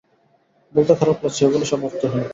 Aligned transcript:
বলতে 0.75 0.93
খারাপ 0.99 1.17
লাগছে, 1.23 1.41
ওগুলো 1.47 1.65
সব 1.65 1.79
অর্থহীন। 1.87 2.23